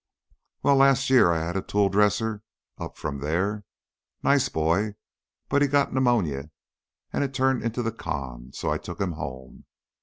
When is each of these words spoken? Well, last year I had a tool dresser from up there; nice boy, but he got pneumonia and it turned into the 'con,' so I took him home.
Well, 0.63 0.77
last 0.77 1.11
year 1.11 1.31
I 1.31 1.45
had 1.45 1.55
a 1.55 1.61
tool 1.61 1.87
dresser 1.87 2.41
from 2.95 3.15
up 3.17 3.21
there; 3.21 3.65
nice 4.23 4.49
boy, 4.49 4.95
but 5.47 5.61
he 5.61 5.67
got 5.67 5.93
pneumonia 5.93 6.49
and 7.13 7.23
it 7.23 7.35
turned 7.35 7.61
into 7.61 7.83
the 7.83 7.91
'con,' 7.91 8.51
so 8.51 8.71
I 8.71 8.79
took 8.79 8.99
him 8.99 9.11
home. 9.11 9.65